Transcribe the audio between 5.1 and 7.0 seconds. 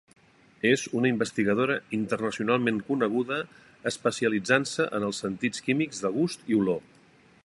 els sentits químics de gust i olor.